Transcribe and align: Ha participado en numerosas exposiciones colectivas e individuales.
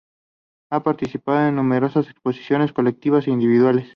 Ha 0.71 0.81
participado 0.81 1.47
en 1.47 1.55
numerosas 1.57 2.09
exposiciones 2.09 2.73
colectivas 2.73 3.27
e 3.27 3.29
individuales. 3.29 3.87